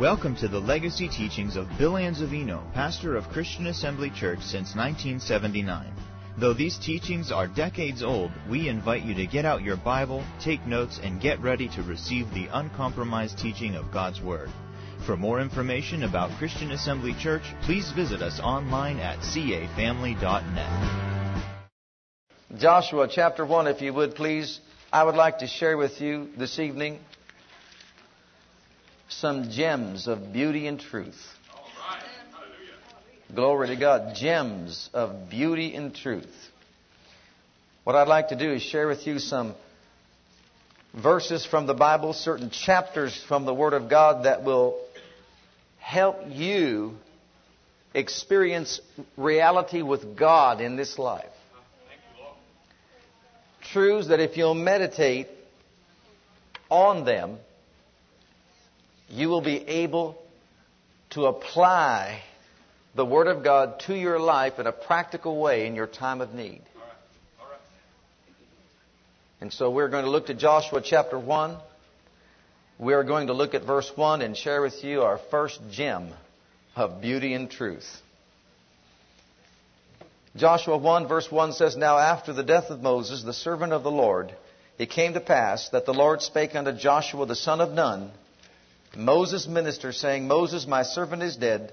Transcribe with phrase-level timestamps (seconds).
[0.00, 5.92] Welcome to the legacy teachings of Bill Anzavino, pastor of Christian Assembly Church since 1979.
[6.38, 10.66] Though these teachings are decades old, we invite you to get out your Bible, take
[10.66, 14.48] notes, and get ready to receive the uncompromised teaching of God's Word.
[15.04, 21.68] For more information about Christian Assembly Church, please visit us online at cafamily.net.
[22.58, 24.58] Joshua chapter 1, if you would please.
[24.90, 26.98] I would like to share with you this evening
[29.18, 31.20] some gems of beauty and truth.
[33.34, 34.14] Glory to God.
[34.14, 36.50] Gems of beauty and truth.
[37.84, 39.54] What I'd like to do is share with you some
[40.94, 44.78] verses from the Bible, certain chapters from the Word of God that will
[45.78, 46.94] help you
[47.94, 48.80] experience
[49.16, 51.24] reality with God in this life.
[53.62, 55.28] Truths that if you'll meditate
[56.68, 57.38] on them,
[59.12, 60.18] you will be able
[61.10, 62.22] to apply
[62.94, 66.32] the Word of God to your life in a practical way in your time of
[66.32, 66.62] need.
[69.40, 71.56] And so we're going to look to Joshua chapter 1.
[72.78, 76.08] We are going to look at verse 1 and share with you our first gem
[76.74, 78.00] of beauty and truth.
[80.36, 83.90] Joshua 1 verse 1 says, Now after the death of Moses, the servant of the
[83.90, 84.34] Lord,
[84.78, 88.10] it came to pass that the Lord spake unto Joshua the son of Nun,
[88.96, 91.72] Moses' minister, saying, Moses, my servant is dead.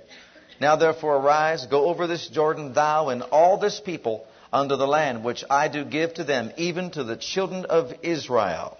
[0.61, 5.23] Now therefore arise, go over this Jordan, thou and all this people, unto the land
[5.23, 8.77] which I do give to them, even to the children of Israel.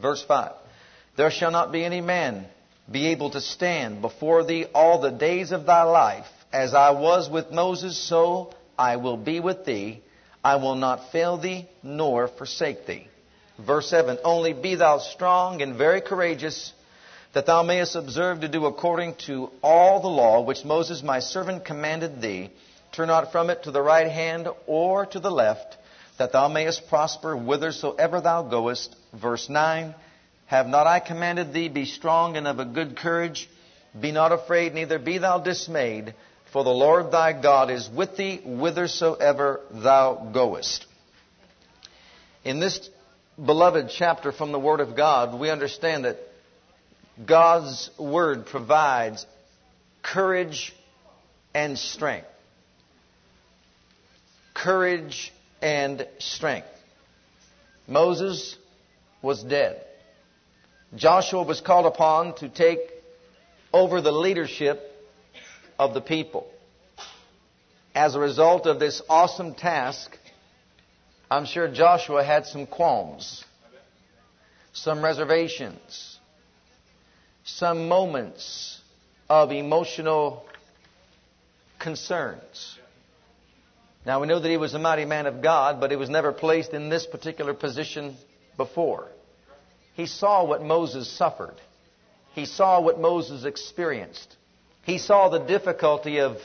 [0.00, 0.52] Verse 5.
[1.16, 2.46] There shall not be any man
[2.90, 6.26] be able to stand before thee all the days of thy life.
[6.52, 10.02] As I was with Moses, so I will be with thee.
[10.44, 13.08] I will not fail thee, nor forsake thee.
[13.58, 14.18] Verse 7.
[14.22, 16.72] Only be thou strong and very courageous,
[17.36, 21.66] that thou mayest observe to do according to all the law which Moses my servant
[21.66, 22.48] commanded thee.
[22.92, 25.76] Turn not from it to the right hand or to the left,
[26.16, 28.96] that thou mayest prosper whithersoever thou goest.
[29.12, 29.94] Verse 9.
[30.46, 33.50] Have not I commanded thee, be strong and of a good courage?
[34.00, 36.14] Be not afraid, neither be thou dismayed,
[36.54, 40.86] for the Lord thy God is with thee whithersoever thou goest.
[42.44, 42.88] In this
[43.36, 46.16] beloved chapter from the Word of God, we understand that
[47.24, 49.24] God's Word provides
[50.02, 50.74] courage
[51.54, 52.28] and strength.
[54.54, 55.32] Courage
[55.62, 56.68] and strength.
[57.88, 58.56] Moses
[59.22, 59.82] was dead.
[60.94, 62.78] Joshua was called upon to take
[63.72, 64.80] over the leadership
[65.78, 66.46] of the people.
[67.94, 70.16] As a result of this awesome task,
[71.30, 73.44] I'm sure Joshua had some qualms,
[74.72, 76.15] some reservations,
[77.56, 78.78] some moments
[79.30, 80.44] of emotional
[81.78, 82.78] concerns.
[84.04, 86.32] Now we know that he was a mighty man of God, but he was never
[86.32, 88.14] placed in this particular position
[88.58, 89.08] before.
[89.94, 91.54] He saw what Moses suffered.
[92.34, 94.36] He saw what Moses experienced.
[94.82, 96.36] He saw the difficulty of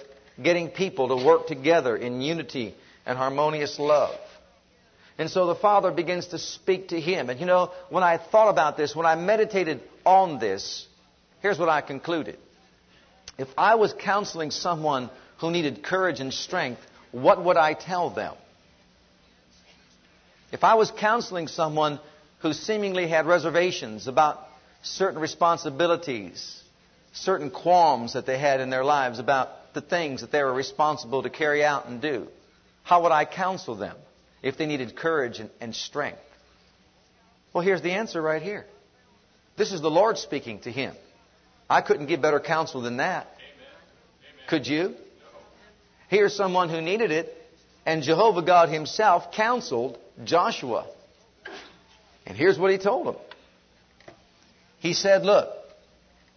[0.42, 2.74] getting people to work together in unity
[3.06, 4.16] and harmonious love.
[5.18, 7.30] And so the Father begins to speak to him.
[7.30, 10.88] And you know, when I thought about this, when I meditated on this,
[11.42, 12.38] here's what I concluded.
[13.38, 15.10] If I was counseling someone
[15.40, 16.82] who needed courage and strength,
[17.12, 18.36] what would I tell them?
[20.52, 22.00] If I was counseling someone
[22.40, 24.40] who seemingly had reservations about
[24.84, 26.62] certain responsibilities,
[27.14, 31.24] certain qualms that they had in their lives about the things that they were responsible
[31.24, 32.28] to carry out and do.
[32.84, 33.96] How would I counsel them
[34.42, 36.20] if they needed courage and, and strength?
[37.54, 38.66] Well, here's the answer right here.
[39.58, 40.96] This is the Lord speaking to him.
[41.72, 43.28] I couldn't give better counsel than that.
[44.50, 44.96] Could you?
[46.10, 47.34] Here's someone who needed it,
[47.86, 50.86] and Jehovah God Himself counseled Joshua.
[52.26, 53.16] And here's what he told him.
[54.80, 55.48] He said, Look,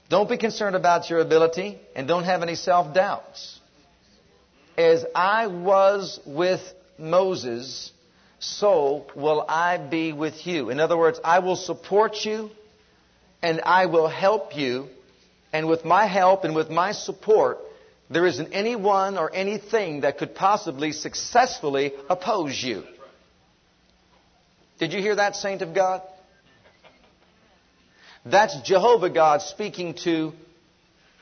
[0.09, 3.59] don't be concerned about your ability and don't have any self doubts.
[4.79, 6.61] As I was with
[6.97, 7.91] Moses,
[8.39, 10.71] so will I be with you.
[10.71, 12.51] In other words, I will support you
[13.43, 14.89] and I will help you.
[15.55, 17.59] And with my help and with my support,
[18.11, 22.83] there isn't anyone or anything that could possibly successfully oppose you.
[24.81, 26.03] Did you hear that, saint of God?
[28.27, 30.33] That's Jehovah God speaking to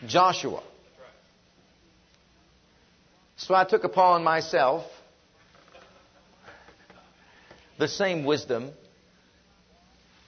[0.06, 0.62] Joshua.
[3.37, 4.87] So I took upon myself
[7.79, 8.70] the same wisdom,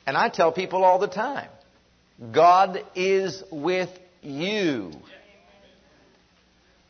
[0.06, 1.48] and I tell people all the time
[2.32, 3.90] God is with
[4.22, 4.92] you.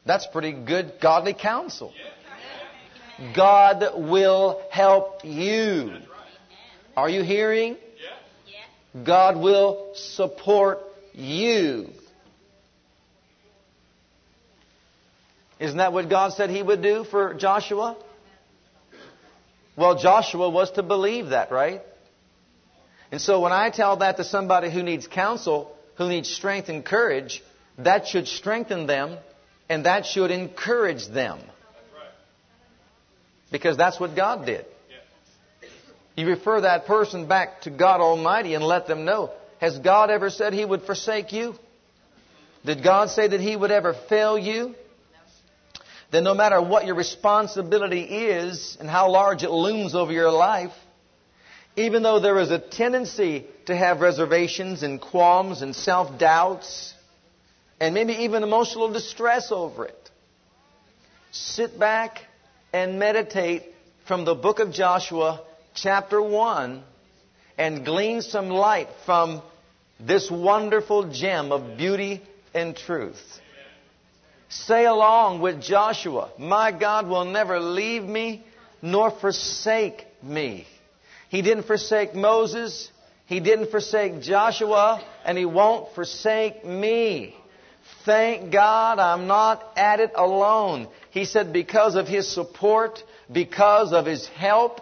[0.07, 1.93] That's pretty good godly counsel.
[3.35, 5.97] God will help you.
[6.97, 7.77] Are you hearing?
[9.03, 10.81] God will support
[11.13, 11.89] you.
[15.59, 17.97] Isn't that what God said He would do for Joshua?
[19.77, 21.83] Well, Joshua was to believe that, right?
[23.15, 26.85] And so when I tell that to somebody who needs counsel, who needs strength and
[26.85, 27.45] courage,
[27.79, 29.19] that should strengthen them
[29.69, 31.39] and that should encourage them.
[33.53, 34.67] Because that's what God did.
[36.17, 39.31] You refer that person back to God Almighty and let them know
[39.61, 41.55] Has God ever said He would forsake you?
[42.67, 44.75] Did God say that He would ever fail you?
[46.11, 50.73] Then, no matter what your responsibility is and how large it looms over your life,
[51.77, 56.95] even though there is a tendency to have reservations and qualms and self doubts
[57.81, 60.11] and maybe even emotional distress over it,
[61.33, 62.21] sit back
[62.73, 63.65] and meditate
[64.07, 65.43] from the book of Joshua
[65.75, 66.83] chapter 1
[67.59, 69.43] and glean some light from
[69.99, 72.23] this wonderful gem of beauty
[72.53, 73.21] and truth.
[74.49, 78.45] Say along with Joshua, My God will never leave me
[78.83, 80.67] nor forsake me.
[81.35, 82.89] He didn't forsake Moses,
[83.27, 87.35] He didn't forsake Joshua, and He won't forsake me.
[88.05, 90.87] Thank God I'm not at it alone.
[91.11, 93.03] He said, because of His support,
[93.33, 94.81] because of His help,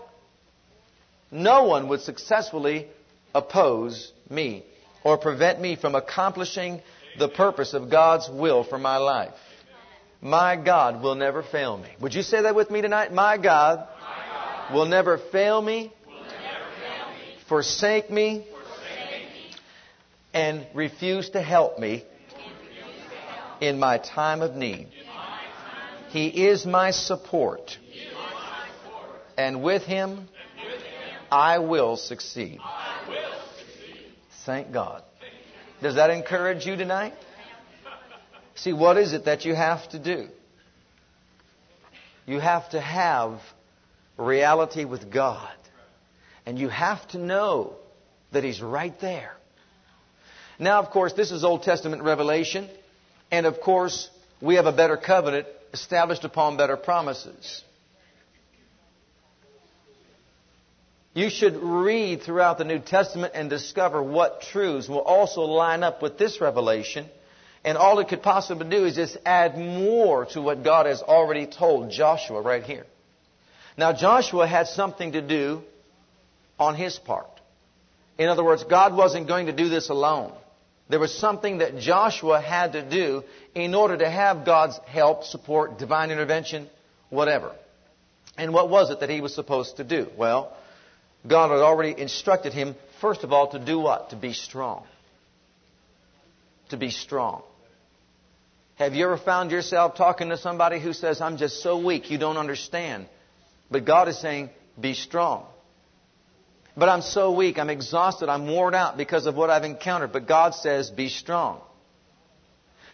[1.31, 2.87] no one would successfully
[3.35, 4.63] oppose me
[5.05, 6.83] or prevent me from accomplishing
[7.19, 9.33] the purpose of God's will for my life.
[10.21, 11.89] My God will never fail me.
[11.99, 13.11] Would you say that with me tonight?
[13.11, 13.89] My God,
[14.71, 18.47] will, never fail me, will never fail me, forsake me,
[20.33, 22.03] and refuse to help me
[23.61, 24.89] in my time of need.
[26.09, 27.77] He is my support.
[29.37, 30.31] And with Him,
[31.31, 32.59] I will succeed.
[34.47, 35.03] Thank God.
[35.83, 37.13] Does that encourage you tonight?
[38.55, 40.29] See, what is it that you have to do?
[42.25, 43.41] You have to have
[44.17, 45.53] reality with God.
[46.47, 47.75] And you have to know
[48.33, 49.33] that He's right there.
[50.59, 52.69] Now, of course, this is Old Testament revelation.
[53.31, 54.11] And of course,
[54.41, 57.65] we have a better covenant established upon better promises.
[61.15, 66.00] You should read throughout the New Testament and discover what truths will also line up
[66.00, 67.06] with this revelation
[67.65, 71.47] and all it could possibly do is just add more to what God has already
[71.47, 72.87] told Joshua right here.
[73.77, 75.62] Now, Joshua had something to do
[76.62, 77.29] on his part.
[78.19, 80.32] In other words, God wasn't going to do this alone.
[80.88, 83.25] There was something that Joshua had to do
[83.55, 86.69] in order to have God's help, support, divine intervention,
[87.11, 87.53] whatever.
[88.37, 90.09] And what was it that he was supposed to do?
[90.17, 90.55] Well,
[91.26, 94.11] God had already instructed him, first of all, to do what?
[94.11, 94.85] To be strong.
[96.70, 97.43] To be strong.
[98.76, 102.19] Have you ever found yourself talking to somebody who says, I'm just so weak, you
[102.19, 103.06] don't understand?
[103.70, 104.50] But God is saying,
[104.81, 105.47] be strong.
[106.77, 110.13] But I'm so weak, I'm exhausted, I'm worn out because of what I've encountered.
[110.13, 111.61] But God says, be strong.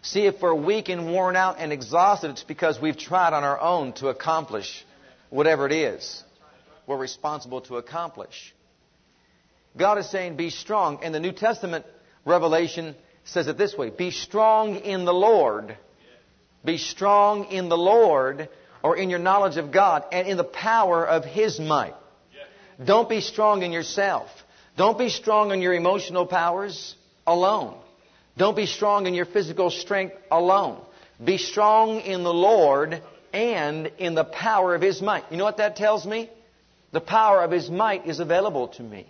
[0.03, 3.61] See, if we're weak and worn out and exhausted, it's because we've tried on our
[3.61, 4.85] own to accomplish
[5.31, 6.25] whatever it is
[6.89, 8.55] we're responsible to accomplish.
[9.77, 11.01] God is saying, be strong.
[11.05, 11.85] And the New Testament
[12.25, 15.77] revelation says it this way Be strong in the Lord.
[16.65, 18.49] Be strong in the Lord
[18.83, 21.95] or in your knowledge of God and in the power of His might.
[22.83, 24.29] Don't be strong in yourself.
[24.77, 26.95] Don't be strong in your emotional powers
[27.27, 27.77] alone.
[28.37, 30.81] Don't be strong in your physical strength alone.
[31.23, 35.25] Be strong in the Lord and in the power of His might.
[35.31, 36.31] You know what that tells me?
[36.93, 39.07] The power of His might is available to me.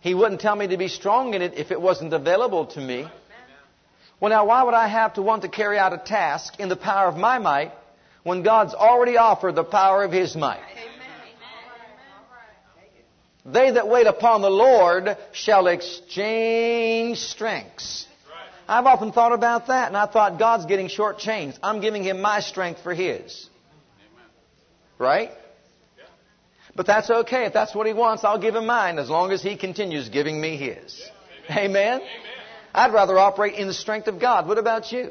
[0.00, 3.08] He wouldn't tell me to be strong in it if it wasn't available to me.
[4.20, 6.76] Well, now, why would I have to want to carry out a task in the
[6.76, 7.72] power of my might
[8.22, 10.62] when God's already offered the power of His might?
[13.44, 18.06] They that wait upon the Lord shall exchange strengths.
[18.66, 21.58] I've often thought about that, and I thought God's getting short shortchanged.
[21.62, 23.48] I'm giving Him my strength for His.
[24.98, 25.30] Right?
[26.76, 27.44] But that's okay.
[27.44, 30.40] If that's what he wants, I'll give him mine as long as he continues giving
[30.40, 31.00] me his.
[31.50, 32.00] Amen?
[32.74, 34.48] I'd rather operate in the strength of God.
[34.48, 35.10] What about you?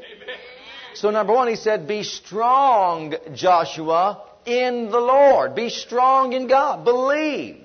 [0.94, 5.54] So number one, he said, be strong, Joshua, in the Lord.
[5.54, 6.84] Be strong in God.
[6.84, 7.63] Believe.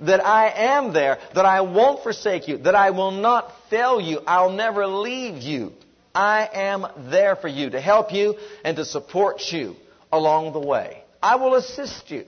[0.00, 4.20] That I am there, that I won't forsake you, that I will not fail you,
[4.26, 5.72] I'll never leave you.
[6.14, 9.76] I am there for you to help you and to support you
[10.10, 11.04] along the way.
[11.22, 12.24] I will assist you.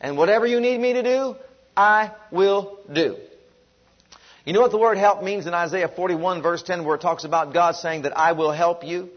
[0.00, 1.36] And whatever you need me to do,
[1.76, 3.16] I will do.
[4.44, 7.24] You know what the word help means in Isaiah 41 verse 10 where it talks
[7.24, 9.10] about God saying that I will help you?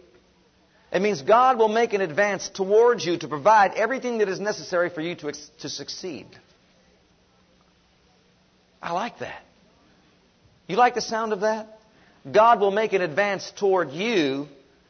[0.91, 4.89] It means God will make an advance towards you to provide everything that is necessary
[4.89, 6.25] for you to, to succeed.
[8.81, 9.41] I like that.
[10.67, 11.79] You like the sound of that?
[12.29, 14.47] God will make an advance toward you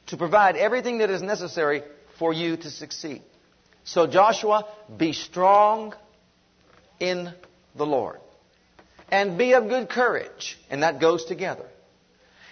[0.07, 1.83] to provide everything that is necessary
[2.17, 3.21] for you to succeed.
[3.83, 5.95] So, Joshua, be strong
[6.99, 7.33] in
[7.75, 8.19] the Lord.
[9.11, 10.59] And be of good courage.
[10.69, 11.65] And that goes together.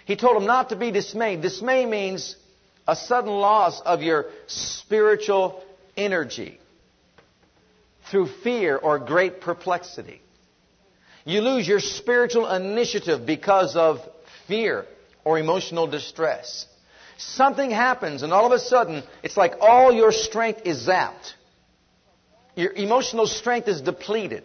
[0.04, 1.42] He told him not to be dismayed.
[1.42, 2.34] Dismay means
[2.86, 5.62] a sudden loss of your spiritual
[5.96, 6.58] energy
[8.10, 10.22] through fear or great perplexity.
[11.24, 14.00] You lose your spiritual initiative because of
[14.46, 14.86] fear
[15.24, 16.66] or emotional distress.
[17.18, 21.32] Something happens and all of a sudden it's like all your strength is zapped.
[22.54, 24.44] Your emotional strength is depleted.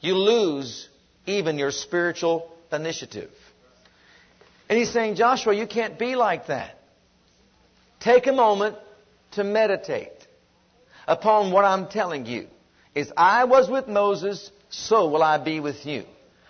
[0.00, 0.88] You lose
[1.26, 3.30] even your spiritual initiative.
[4.68, 6.78] And he's saying, Joshua, you can't be like that.
[8.00, 8.76] Take a moment
[9.32, 10.26] to meditate
[11.06, 12.46] upon what I'm telling you.
[12.94, 16.04] As I was with Moses, so will I be with you.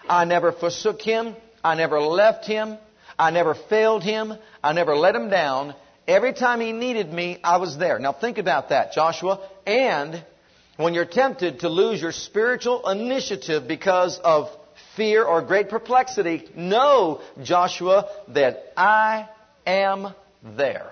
[0.08, 1.36] I never forsook him.
[1.62, 2.78] I never left him.
[3.18, 4.34] I never failed him.
[4.62, 5.74] I never let him down.
[6.06, 7.98] Every time he needed me, I was there.
[7.98, 9.46] Now think about that, Joshua.
[9.66, 10.24] And
[10.76, 14.48] when you're tempted to lose your spiritual initiative because of
[14.96, 19.28] fear or great perplexity, know, Joshua, that I
[19.66, 20.90] am there.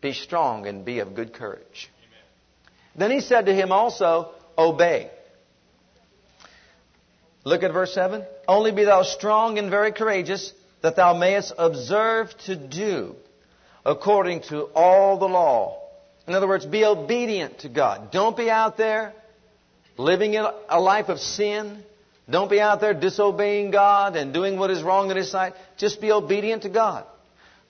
[0.00, 1.90] Be strong and be of good courage.
[2.94, 5.10] Then he said to him also, Obey.
[7.44, 8.24] Look at verse 7.
[8.46, 13.14] Only be thou strong and very courageous, that thou mayest observe to do
[13.84, 15.80] according to all the law.
[16.26, 18.12] In other words, be obedient to God.
[18.12, 19.12] Don't be out there
[19.96, 21.82] living a life of sin.
[22.30, 25.54] Don't be out there disobeying God and doing what is wrong in His sight.
[25.76, 27.04] Just be obedient to God.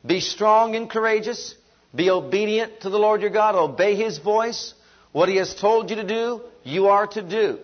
[0.04, 1.54] Be strong and courageous.
[1.94, 3.54] Be obedient to the Lord your God.
[3.54, 4.74] Obey His voice.
[5.12, 7.58] What He has told you to do, you are to do.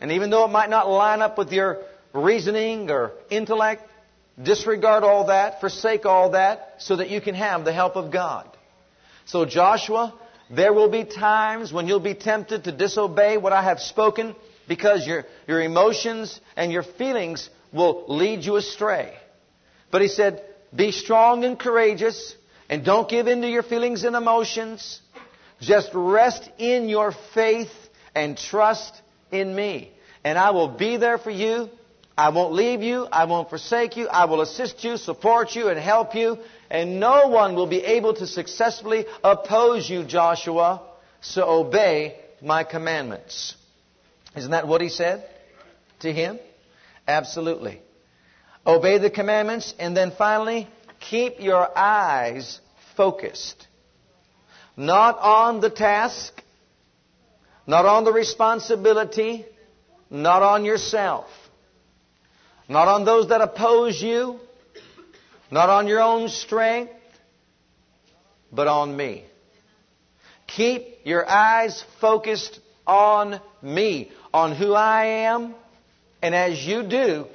[0.00, 3.88] And even though it might not line up with your reasoning or intellect,
[4.42, 8.48] disregard all that, forsake all that, so that you can have the help of God.
[9.26, 10.14] So Joshua,
[10.50, 14.36] there will be times when you'll be tempted to disobey what I have spoken
[14.68, 19.14] because your, your emotions and your feelings will lead you astray.
[19.90, 20.42] But he said,
[20.74, 22.34] be strong and courageous
[22.68, 25.00] and don't give in to your feelings and emotions.
[25.60, 27.72] Just rest in your faith
[28.14, 29.90] and trust in me.
[30.24, 31.70] And I will be there for you.
[32.18, 33.06] I won't leave you.
[33.12, 34.08] I won't forsake you.
[34.08, 36.38] I will assist you, support you, and help you.
[36.70, 40.82] And no one will be able to successfully oppose you, Joshua.
[41.20, 43.54] So obey my commandments.
[44.34, 45.28] Isn't that what he said
[46.00, 46.38] to him?
[47.06, 47.80] Absolutely.
[48.66, 49.74] Obey the commandments.
[49.78, 52.60] And then finally, keep your eyes
[52.96, 53.66] focused.
[54.76, 56.32] Not on the task,
[57.66, 59.46] not on the responsibility,
[60.10, 61.26] not on yourself,
[62.68, 64.38] not on those that oppose you,
[65.50, 66.92] not on your own strength,
[68.52, 69.24] but on me.
[70.46, 75.54] Keep your eyes focused on me, on who I am,
[76.22, 77.26] and as you do,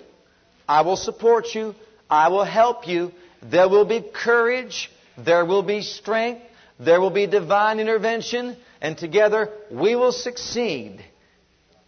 [0.68, 1.76] I will support you,
[2.10, 3.12] I will help you.
[3.42, 6.42] There will be courage, there will be strength,
[6.84, 11.06] there will be divine intervention, and together we will succeed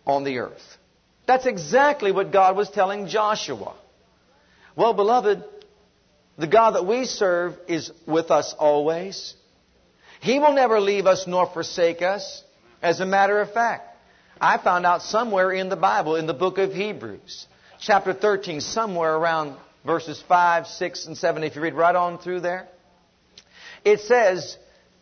[0.06, 0.78] on the earth.
[1.26, 3.74] That's exactly what God was telling Joshua.
[4.76, 5.44] Well, beloved,
[6.38, 9.34] the God that we serve is with us always.
[10.22, 12.44] He will never leave us nor forsake us.
[12.82, 13.98] As a matter of fact,
[14.40, 17.48] I found out somewhere in the Bible, in the book of Hebrews,
[17.80, 22.42] chapter 13, somewhere around verses 5, 6, and 7, if you read right on through
[22.42, 22.68] there,
[23.84, 24.58] it says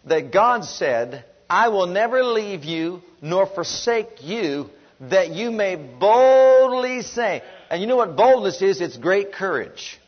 [0.06, 4.70] that God said, I will never leave you nor forsake you
[5.02, 7.42] that you may boldly say.
[7.70, 8.82] And you know what boldness is?
[8.82, 10.00] It's great courage.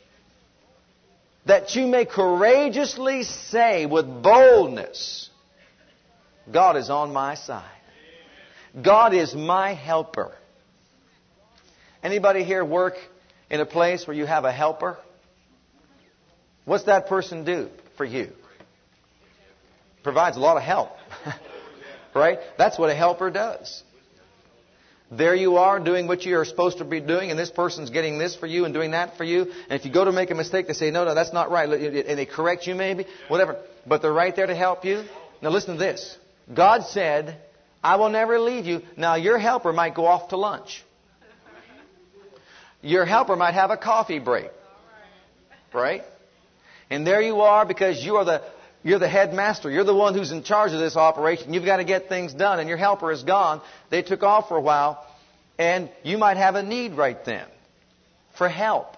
[1.45, 5.29] That you may courageously say with boldness,
[6.51, 7.63] God is on my side.
[8.81, 10.33] God is my helper.
[12.01, 12.95] Anybody here work
[13.49, 14.97] in a place where you have a helper?
[16.65, 18.31] What's that person do for you?
[20.03, 20.91] Provides a lot of help.
[22.15, 22.37] Right?
[22.59, 23.81] That's what a helper does.
[25.11, 28.17] There you are doing what you are supposed to be doing, and this person's getting
[28.17, 29.41] this for you and doing that for you.
[29.41, 31.67] And if you go to make a mistake, they say, no, no, that's not right.
[31.67, 33.57] And they correct you maybe, whatever.
[33.85, 35.03] But they're right there to help you.
[35.41, 36.17] Now listen to this.
[36.53, 37.37] God said,
[37.83, 38.81] I will never leave you.
[38.97, 40.83] Now your helper might go off to lunch.
[42.81, 44.49] Your helper might have a coffee break.
[45.73, 46.03] Right?
[46.89, 48.43] And there you are because you are the
[48.83, 49.71] you're the headmaster.
[49.71, 51.53] You're the one who's in charge of this operation.
[51.53, 53.61] You've got to get things done, and your helper is gone.
[53.89, 55.05] They took off for a while,
[55.57, 57.47] and you might have a need right then
[58.37, 58.97] for help.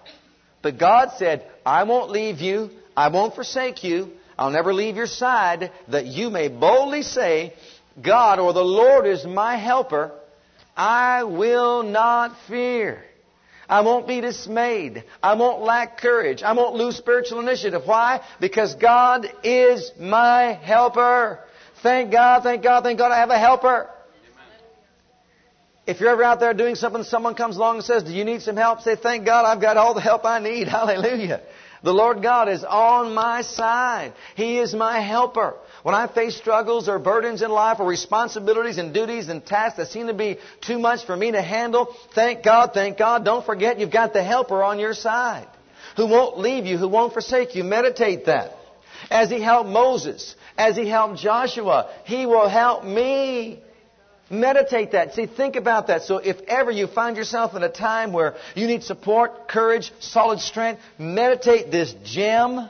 [0.62, 2.70] But God said, I won't leave you.
[2.96, 4.10] I won't forsake you.
[4.38, 7.54] I'll never leave your side, that you may boldly say,
[8.02, 10.12] God or the Lord is my helper.
[10.76, 13.02] I will not fear.
[13.68, 15.04] I won't be dismayed.
[15.22, 16.42] I won't lack courage.
[16.42, 17.82] I won't lose spiritual initiative.
[17.84, 18.20] Why?
[18.40, 21.40] Because God is my helper.
[21.82, 23.90] Thank God, thank God, thank God I have a helper.
[25.86, 28.42] If you're ever out there doing something, someone comes along and says, Do you need
[28.42, 28.80] some help?
[28.80, 30.68] Say, Thank God I've got all the help I need.
[30.68, 31.42] Hallelujah.
[31.82, 34.12] The Lord God is on my side.
[34.34, 35.54] He is my helper.
[35.86, 39.86] When I face struggles or burdens in life or responsibilities and duties and tasks that
[39.86, 43.24] seem to be too much for me to handle, thank God, thank God.
[43.24, 45.46] Don't forget you've got the helper on your side
[45.96, 47.62] who won't leave you, who won't forsake you.
[47.62, 48.50] Meditate that.
[49.12, 53.60] As he helped Moses, as he helped Joshua, he will help me.
[54.28, 55.14] Meditate that.
[55.14, 56.02] See, think about that.
[56.02, 60.40] So if ever you find yourself in a time where you need support, courage, solid
[60.40, 62.68] strength, meditate this gem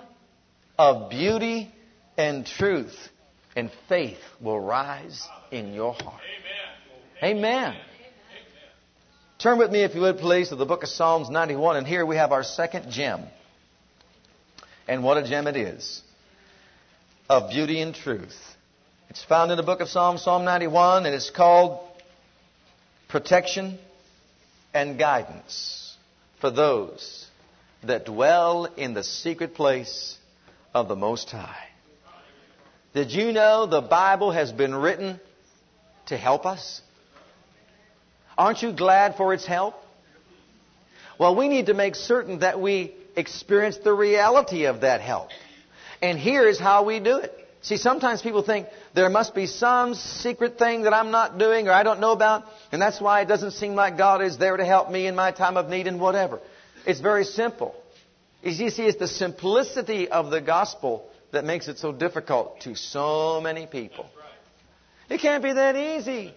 [0.77, 1.73] of beauty
[2.17, 2.97] and truth,
[3.55, 6.21] and faith will rise in your heart.
[7.23, 7.37] Amen.
[7.39, 7.77] Amen.
[9.39, 12.07] Turn with me, if you would, please, to the book of Psalms 91, and here
[12.07, 13.23] we have our second gem.
[14.89, 16.03] And what a gem it is
[17.29, 18.37] of beauty and truth.
[19.11, 21.81] It's found in the book of Psalms, Psalm 91, and it's called
[23.09, 23.79] Protection
[24.73, 25.97] and Guidance
[26.41, 27.27] for those
[27.83, 30.17] that dwell in the secret place
[30.75, 31.67] of the Most High.
[32.97, 35.21] Did you know the Bible has been written
[36.07, 36.81] to help us?
[38.39, 39.75] Aren't you glad for its help?
[41.19, 45.29] Well, we need to make certain that we experience the reality of that help.
[46.01, 47.35] And here is how we do it.
[47.61, 51.73] See, sometimes people think there must be some secret thing that I'm not doing or
[51.73, 54.65] I don't know about, and that's why it doesn't seem like God is there to
[54.65, 56.41] help me in my time of need and whatever.
[56.87, 57.75] It's very simple.
[58.43, 63.41] You see, it's the simplicity of the gospel that makes it so difficult to so
[63.41, 64.07] many people.
[65.09, 66.35] It can't be that easy.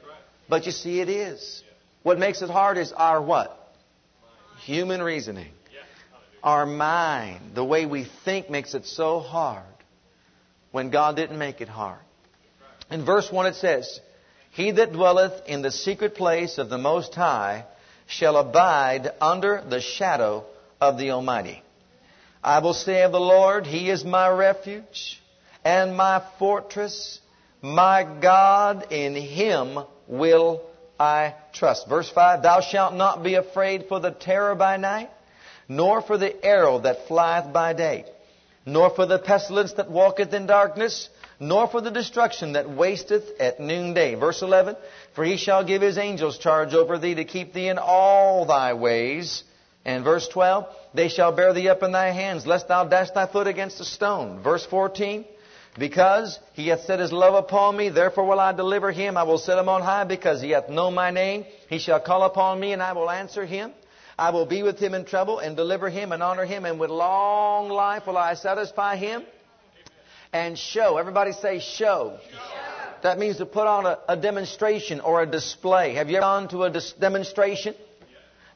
[0.47, 1.63] But you see, it is.
[2.04, 3.56] What makes it hard is our what?
[4.63, 5.52] Human reasoning.
[6.41, 9.63] Our mind, the way we think makes it so hard
[10.71, 11.99] when God didn't make it hard.
[12.89, 13.99] In verse 1 it says,
[14.52, 17.65] He that dwelleth in the secret place of the Most High
[18.08, 20.45] shall abide under the shadow
[20.82, 21.62] of the Almighty.
[22.43, 25.21] I will say of the Lord, He is my refuge
[25.63, 27.19] and my fortress,
[27.62, 30.62] my God, in Him will
[30.99, 31.88] I trust.
[31.88, 35.10] Verse 5, Thou shalt not be afraid for the terror by night,
[35.67, 38.06] nor for the arrow that flieth by day
[38.65, 43.60] nor for the pestilence that walketh in darkness, nor for the destruction that wasteth at
[43.60, 44.15] noonday.
[44.15, 44.75] Verse 11,
[45.15, 48.73] For he shall give his angels charge over thee to keep thee in all thy
[48.73, 49.43] ways.
[49.89, 53.25] And verse 12, They shall bear thee up in thy hands, lest thou dash thy
[53.25, 54.43] foot against a stone.
[54.43, 55.25] Verse 14,
[55.80, 59.17] Because he hath set his love upon me, therefore will I deliver him.
[59.17, 61.43] I will set him on high, because he hath known my name.
[61.69, 63.71] He shall call upon me, and I will answer him.
[64.15, 66.91] I will be with him in trouble and deliver him and honor him, and with
[66.91, 69.23] long life will I satisfy him
[70.32, 70.97] and show.
[70.97, 72.19] Everybody say show.
[73.02, 75.95] That means to put on a, a, demonstration or a display.
[75.95, 77.73] Have you ever gone to a dis- demonstration?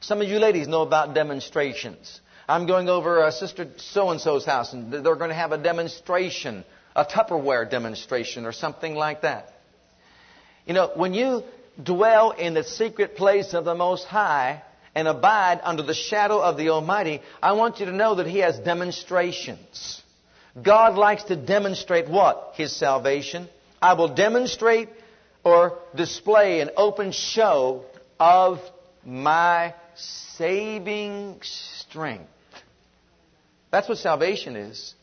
[0.04, 2.20] Some of you ladies know about demonstrations.
[2.46, 5.56] I'm going over a sister so and so's house, and they're going to have a
[5.56, 6.62] demonstration,
[6.94, 9.54] a Tupperware demonstration, or something like that.
[10.66, 11.42] You know, when you
[11.82, 14.62] dwell in the secret place of the Most High,
[14.94, 18.40] and abide under the shadow of the Almighty, I want you to know that He
[18.40, 20.02] has demonstrations.
[20.62, 22.52] God likes to demonstrate what?
[22.56, 23.48] His salvation.
[23.80, 24.90] I will demonstrate
[25.42, 27.86] or display an open show
[28.20, 28.60] of
[29.02, 32.30] my saving strength.
[33.70, 34.94] That's what salvation is.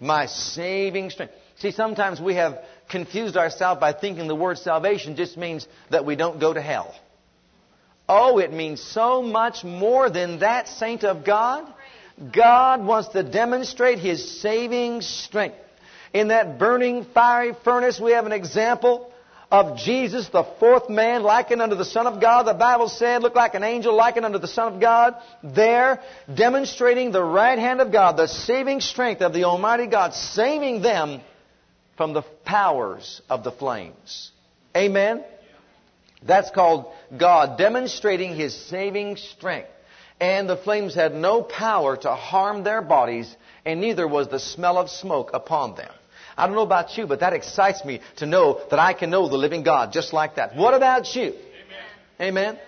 [0.00, 1.34] My saving strength.
[1.56, 6.16] See, sometimes we have confused ourselves by thinking the word salvation just means that we
[6.16, 6.94] don't go to hell.
[8.08, 11.66] Oh, it means so much more than that, saint of God.
[12.32, 15.56] God wants to demonstrate His saving strength.
[16.12, 19.10] In that burning fiery furnace, we have an example
[19.54, 22.42] of Jesus, the fourth man, likened unto the Son of God.
[22.42, 25.14] The Bible said, looked like an angel likened unto the Son of God.
[25.44, 26.00] There,
[26.32, 31.20] demonstrating the right hand of God, the saving strength of the Almighty God, saving them
[31.96, 34.32] from the powers of the flames.
[34.76, 35.22] Amen?
[36.26, 39.68] That's called God demonstrating His saving strength.
[40.18, 43.32] And the flames had no power to harm their bodies,
[43.64, 45.92] and neither was the smell of smoke upon them.
[46.36, 49.28] I don't know about you, but that excites me to know that I can know
[49.28, 50.56] the living God just like that.
[50.56, 51.34] What about you?
[52.20, 52.20] Amen.
[52.20, 52.58] Amen.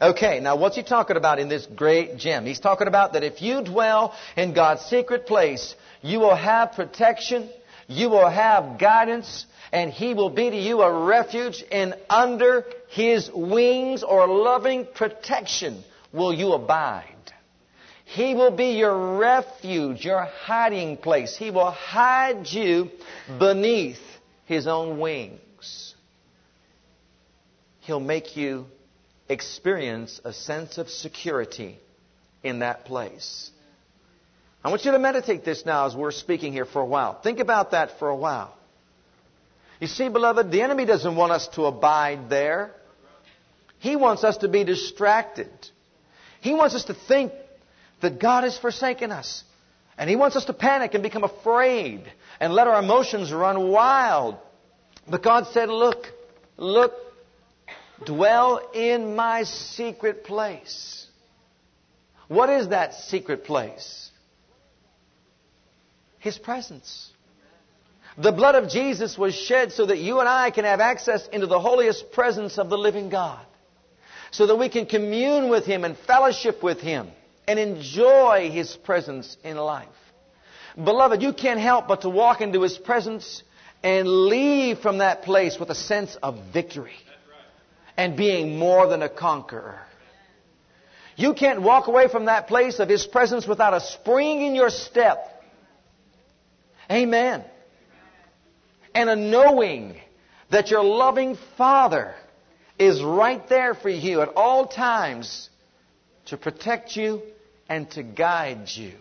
[0.00, 2.44] Okay, now what's he talking about in this great gem?
[2.44, 7.48] He's talking about that if you dwell in God's secret place, you will have protection,
[7.88, 13.30] you will have guidance, and He will be to you a refuge, and under His
[13.32, 17.15] wings or loving protection will you abide.
[18.06, 21.36] He will be your refuge, your hiding place.
[21.36, 22.90] He will hide you
[23.38, 23.98] beneath
[24.44, 25.94] His own wings.
[27.80, 28.66] He'll make you
[29.28, 31.80] experience a sense of security
[32.44, 33.50] in that place.
[34.62, 37.20] I want you to meditate this now as we're speaking here for a while.
[37.20, 38.56] Think about that for a while.
[39.80, 42.70] You see, beloved, the enemy doesn't want us to abide there.
[43.80, 45.50] He wants us to be distracted.
[46.40, 47.32] He wants us to think
[48.00, 49.44] that God has forsaken us.
[49.98, 52.04] And he wants us to panic and become afraid
[52.38, 54.36] and let our emotions run wild.
[55.08, 56.06] But God said, Look,
[56.56, 56.92] look,
[58.04, 61.06] dwell in my secret place.
[62.28, 64.10] What is that secret place?
[66.18, 67.10] His presence.
[68.18, 71.46] The blood of Jesus was shed so that you and I can have access into
[71.46, 73.44] the holiest presence of the living God.
[74.30, 77.08] So that we can commune with Him and fellowship with Him
[77.46, 79.88] and enjoy His presence in life.
[80.76, 83.42] Beloved, you can't help but to walk into His presence
[83.82, 86.96] and leave from that place with a sense of victory
[87.96, 89.80] and being more than a conqueror.
[91.16, 94.70] You can't walk away from that place of His presence without a spring in your
[94.70, 95.32] step
[96.90, 97.44] Amen.
[98.94, 99.96] And a knowing
[100.50, 102.14] that your loving Father
[102.78, 105.50] is right there for you at all times
[106.26, 107.22] to protect you
[107.68, 108.92] and to guide you.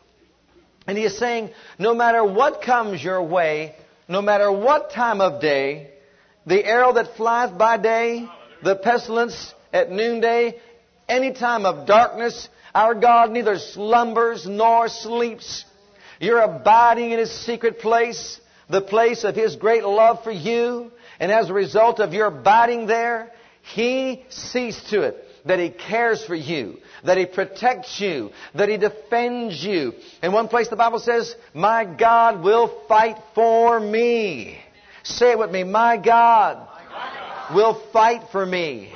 [0.88, 1.50] And he is saying,
[1.80, 3.76] no matter what comes your way,
[4.08, 5.90] no matter what time of day,
[6.46, 8.28] the arrow that flieth by day,
[8.64, 10.60] the pestilence at noonday,
[11.10, 15.66] any time of darkness, our God neither slumbers nor sleeps.
[16.20, 20.92] You're abiding in His secret place, the place of His great love for you.
[21.20, 26.24] And as a result of your abiding there, He sees to it that He cares
[26.24, 29.94] for you, that He protects you, that He defends you.
[30.22, 34.60] In one place the Bible says, My God will fight for me.
[35.04, 35.64] Say it with me.
[35.64, 36.68] My God,
[37.54, 38.92] will fight for me.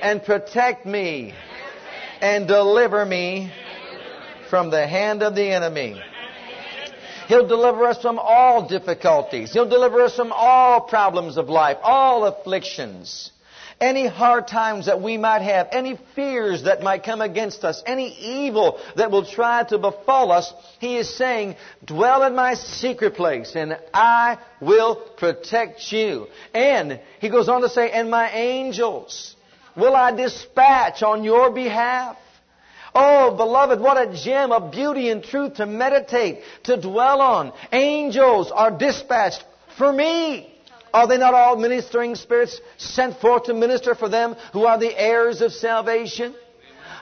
[0.00, 1.34] and protect me
[2.20, 3.52] and deliver me
[4.50, 6.00] from the hand of the enemy.
[7.26, 9.52] He'll deliver us from all difficulties.
[9.52, 13.30] He'll deliver us from all problems of life, all afflictions.
[13.80, 18.08] Any hard times that we might have, any fears that might come against us, any
[18.18, 23.54] evil that will try to befall us, He is saying, dwell in my secret place
[23.54, 26.26] and I will protect you.
[26.52, 29.36] And He goes on to say, and my angels
[29.76, 32.16] will I dispatch on your behalf.
[32.96, 37.52] Oh, beloved, what a gem of beauty and truth to meditate, to dwell on.
[37.70, 39.44] Angels are dispatched
[39.76, 40.57] for me.
[40.98, 45.00] Are they not all ministering spirits sent forth to minister for them who are the
[45.00, 46.34] heirs of salvation?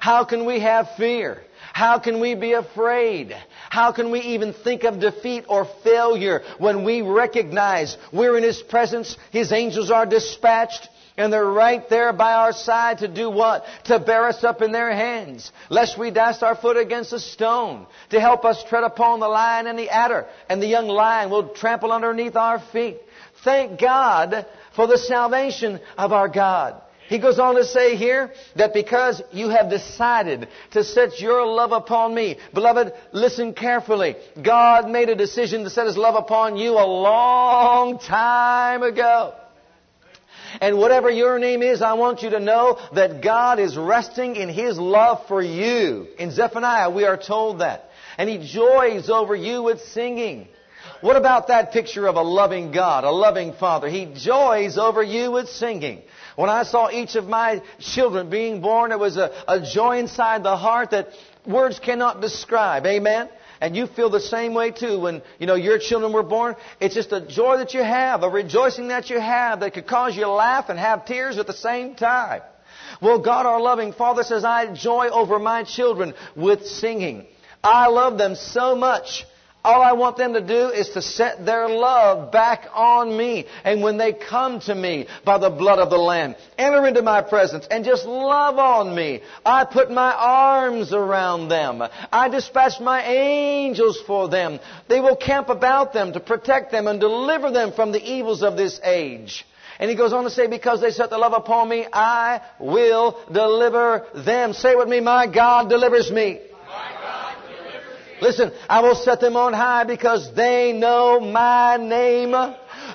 [0.00, 1.42] How can we have fear?
[1.72, 3.34] How can we be afraid?
[3.70, 8.60] How can we even think of defeat or failure when we recognize we're in His
[8.60, 13.64] presence, His angels are dispatched, and they're right there by our side to do what?
[13.84, 17.86] To bear us up in their hands, lest we dash our foot against a stone,
[18.10, 21.48] to help us tread upon the lion and the adder, and the young lion will
[21.48, 22.98] trample underneath our feet.
[23.46, 26.82] Thank God for the salvation of our God.
[27.08, 31.70] He goes on to say here that because you have decided to set your love
[31.70, 34.16] upon me, beloved, listen carefully.
[34.42, 39.34] God made a decision to set His love upon you a long time ago.
[40.60, 44.48] And whatever your name is, I want you to know that God is resting in
[44.48, 46.08] His love for you.
[46.18, 47.90] In Zephaniah, we are told that.
[48.18, 50.48] And He joys over you with singing.
[51.00, 53.88] What about that picture of a loving God, a loving Father?
[53.88, 56.02] He joys over you with singing.
[56.36, 60.42] When I saw each of my children being born, it was a, a joy inside
[60.42, 61.08] the heart that
[61.46, 62.86] words cannot describe.
[62.86, 63.28] Amen?
[63.60, 66.56] And you feel the same way too when, you know, your children were born.
[66.80, 70.14] It's just a joy that you have, a rejoicing that you have that could cause
[70.14, 72.42] you to laugh and have tears at the same time.
[73.00, 77.26] Well, God our loving Father says, I joy over my children with singing.
[77.62, 79.24] I love them so much
[79.66, 83.46] all I want them to do is to set their love back on me.
[83.64, 87.20] And when they come to me by the blood of the Lamb, enter into my
[87.20, 89.22] presence and just love on me.
[89.44, 91.82] I put my arms around them.
[92.12, 94.60] I dispatch my angels for them.
[94.88, 98.56] They will camp about them to protect them and deliver them from the evils of
[98.56, 99.44] this age.
[99.80, 103.20] And he goes on to say, because they set their love upon me, I will
[103.32, 104.52] deliver them.
[104.52, 106.40] Say with me, my God delivers me.
[108.20, 112.34] Listen, I will set them on high because they know my name.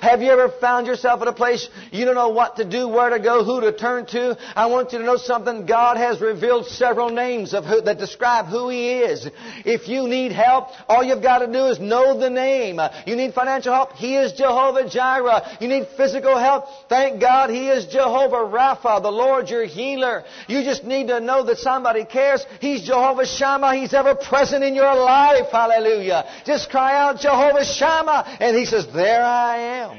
[0.02, 3.10] Have you ever found yourself at a place you don't know what to do, where
[3.10, 4.36] to go, who to turn to?
[4.56, 5.64] I want you to know something.
[5.64, 9.28] God has revealed several names of who, that describe who He is.
[9.64, 12.80] If you need help, all you've got to do is know the name.
[13.06, 15.58] You need financial help, He is Jehovah Jireh.
[15.60, 20.24] You need physical help, thank God He is Jehovah Rapha, the Lord your healer.
[20.48, 22.44] You just need to know that somebody cares.
[22.60, 23.76] He's Jehovah Shammah.
[23.76, 25.46] He's ever present in your life.
[25.52, 26.24] Hallelujah.
[26.44, 29.91] Just cry out Jehovah Shammah, and He says, there I am.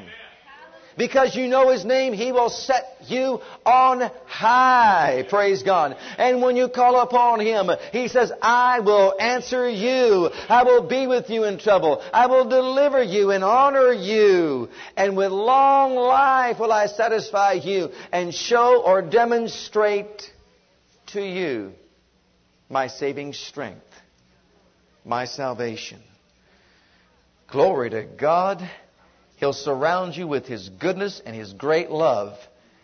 [0.97, 5.25] Because you know His name, He will set you on high.
[5.29, 5.97] Praise God.
[6.17, 10.29] And when you call upon Him, He says, I will answer you.
[10.49, 12.01] I will be with you in trouble.
[12.13, 14.69] I will deliver you and honor you.
[14.95, 20.31] And with long life will I satisfy you and show or demonstrate
[21.07, 21.73] to you
[22.69, 23.85] my saving strength,
[25.05, 26.01] my salvation.
[27.47, 28.67] Glory to God.
[29.43, 32.37] He'll surround you with His goodness and His great love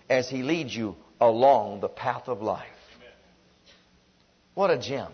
[0.10, 2.68] as He leads you along the path of life.
[4.56, 5.14] What a gem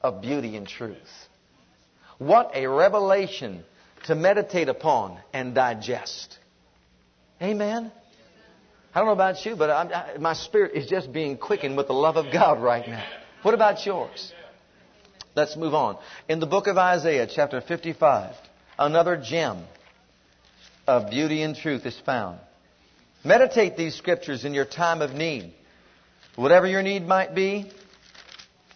[0.00, 0.96] of beauty and truth.
[2.18, 3.64] What a revelation
[4.04, 6.38] to meditate upon and digest.
[7.42, 7.90] Amen.
[8.94, 11.94] I don't know about you, but I, my spirit is just being quickened with the
[11.94, 13.04] love of God right now.
[13.42, 14.32] What about yours?
[15.34, 15.98] Let's move on.
[16.28, 18.36] In the book of Isaiah, chapter 55,
[18.78, 19.64] another gem
[20.86, 22.38] of beauty and truth is found.
[23.24, 25.52] Meditate these scriptures in your time of need.
[26.34, 27.70] Whatever your need might be,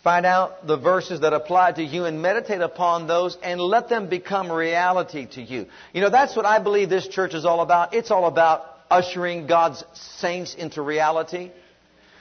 [0.04, 4.08] find out the verses that apply to you and meditate upon those and let them
[4.08, 5.66] become reality to you.
[5.92, 7.92] You know, that's what I believe this church is all about.
[7.92, 11.50] It's all about ushering God's saints into reality.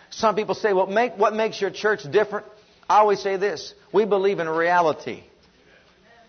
[0.10, 2.48] Some people say, well, make, what makes your church different?
[2.90, 3.74] I always say this.
[3.94, 5.24] We believe in reality.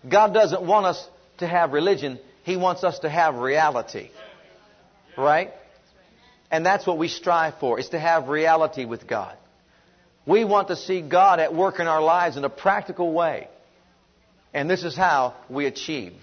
[0.07, 1.07] God doesn't want us
[1.39, 2.19] to have religion.
[2.47, 4.09] He wants us to have reality.
[5.17, 5.51] Right?
[6.49, 9.35] And that's what we strive for, is to have reality with God.
[10.25, 13.49] We want to see God at work in our lives in a practical way.
[14.53, 16.13] And this is how we achieve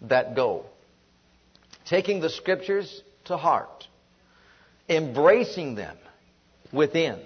[0.00, 0.64] that goal.
[1.84, 3.86] Taking the scriptures to heart,
[4.88, 5.98] embracing them
[6.72, 7.20] within,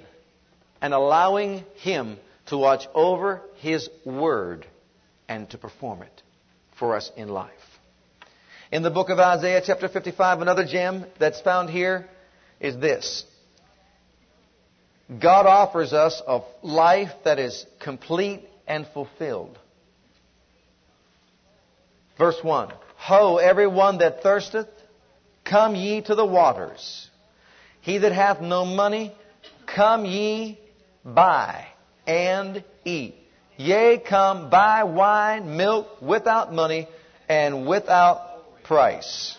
[0.80, 4.66] and allowing Him to watch over His Word
[5.28, 6.22] and to perform it
[6.82, 7.52] for us in life.
[8.72, 12.08] In the book of Isaiah, chapter 55, another gem that's found here
[12.58, 13.24] is this.
[15.08, 19.56] God offers us a life that is complete and fulfilled.
[22.18, 24.66] Verse 1 Ho, everyone that thirsteth,
[25.44, 27.08] come ye to the waters.
[27.80, 29.14] He that hath no money,
[29.72, 30.58] come ye
[31.04, 31.68] buy
[32.08, 33.21] and eat.
[33.62, 36.88] Yea, come buy wine, milk without money
[37.28, 39.36] and without price.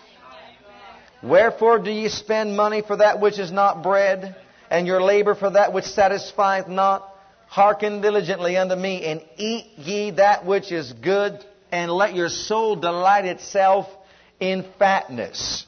[1.21, 4.37] Wherefore do ye spend money for that which is not bread,
[4.69, 7.05] and your labor for that which satisfieth not?
[7.47, 12.77] Hearken diligently unto me, and eat ye that which is good, and let your soul
[12.77, 13.89] delight itself
[14.39, 15.65] in fatness.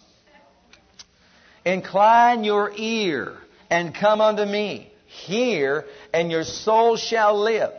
[1.65, 3.38] Incline your ear,
[3.70, 4.94] and come unto me.
[5.08, 7.74] Hear, and your soul shall live.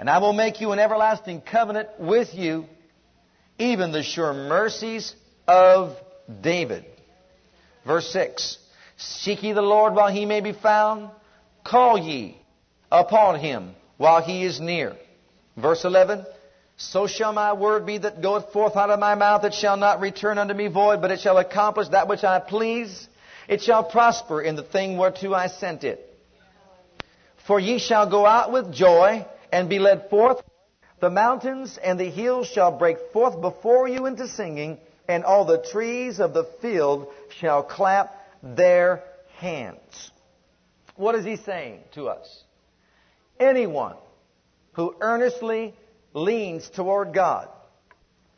[0.00, 2.64] And I will make you an everlasting covenant with you,
[3.58, 5.14] even the sure mercies
[5.46, 5.94] of
[6.40, 6.86] David.
[7.86, 8.56] Verse 6
[8.96, 11.10] Seek ye the Lord while he may be found,
[11.62, 12.40] call ye
[12.90, 14.96] upon him while he is near.
[15.58, 16.24] Verse 11
[16.78, 20.00] So shall my word be that goeth forth out of my mouth, it shall not
[20.00, 23.06] return unto me void, but it shall accomplish that which I please.
[23.48, 26.06] It shall prosper in the thing whereto I sent it.
[27.46, 30.42] For ye shall go out with joy and be led forth.
[31.00, 35.64] The mountains and the hills shall break forth before you into singing, and all the
[35.72, 37.08] trees of the field
[37.38, 39.02] shall clap their
[39.38, 40.10] hands.
[40.96, 42.44] What is he saying to us?
[43.40, 43.96] anyone
[44.72, 45.74] who earnestly
[46.12, 47.48] leans toward God,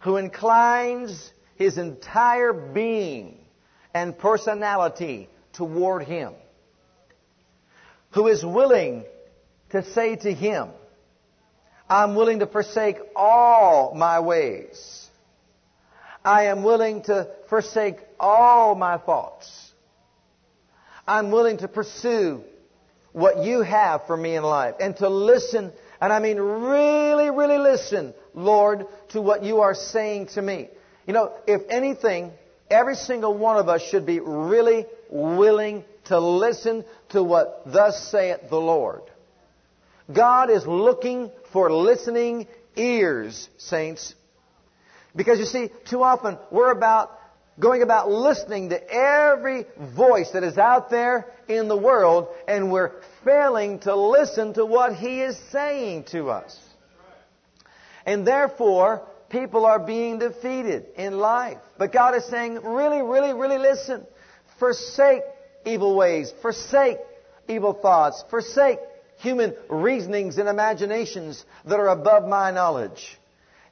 [0.00, 3.38] who inclines his entire being
[3.92, 6.32] and personality toward Him,
[8.12, 9.04] who is willing
[9.70, 10.68] to say to Him,
[11.92, 15.10] I'm willing to forsake all my ways.
[16.24, 19.72] I am willing to forsake all my thoughts.
[21.06, 22.44] I'm willing to pursue
[23.12, 27.58] what you have for me in life and to listen, and I mean really, really
[27.58, 30.70] listen, Lord, to what you are saying to me.
[31.06, 32.32] You know, if anything,
[32.70, 38.48] every single one of us should be really willing to listen to what thus saith
[38.48, 39.02] the Lord.
[40.10, 44.14] God is looking for listening ears, saints.
[45.14, 47.18] Because you see, too often we're about
[47.60, 52.92] going about listening to every voice that is out there in the world and we're
[53.24, 56.58] failing to listen to what He is saying to us.
[58.06, 61.58] And therefore, people are being defeated in life.
[61.78, 64.04] But God is saying, really, really, really listen.
[64.58, 65.22] Forsake
[65.64, 66.32] evil ways.
[66.42, 66.98] Forsake
[67.48, 68.24] evil thoughts.
[68.30, 68.78] Forsake
[69.22, 73.18] human reasonings and imaginations that are above my knowledge.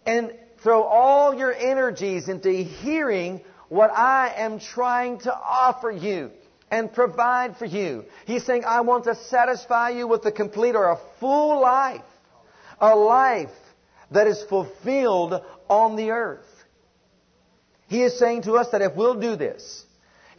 [0.06, 0.32] And
[0.62, 6.30] throw all your energies into hearing what I am trying to offer you
[6.70, 8.04] and provide for you.
[8.26, 12.02] He's saying, I want to satisfy you with a complete or a full life.
[12.80, 13.50] A life
[14.10, 15.34] that is fulfilled
[15.68, 16.46] on the earth.
[17.88, 19.84] He is saying to us that if we'll do this,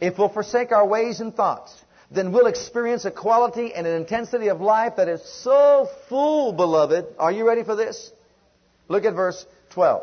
[0.00, 1.72] if we'll forsake our ways and thoughts,
[2.14, 7.06] then we'll experience a quality and an intensity of life that is so full, beloved.
[7.18, 8.10] Are you ready for this?
[8.88, 10.02] Look at verse 12.